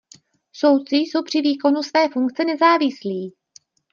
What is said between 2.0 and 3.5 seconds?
funkce nezávislí.